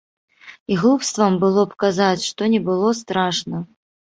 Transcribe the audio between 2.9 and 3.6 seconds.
страшна.